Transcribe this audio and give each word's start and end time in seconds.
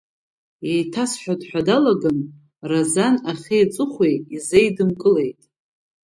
Иеиҭасҳәоит 0.69 1.41
ҳәа 1.49 1.61
далаган, 1.67 2.19
Разан 2.69 3.15
ахи 3.31 3.65
аҵыхәеи 3.65 4.15
изеидымкылеит. 4.35 5.41